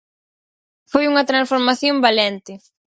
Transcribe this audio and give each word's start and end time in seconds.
Foi 0.91 1.03
unha 1.11 1.27
transformación 1.31 1.95
valente. 2.05 2.53